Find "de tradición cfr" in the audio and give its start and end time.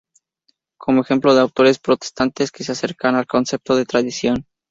3.75-4.45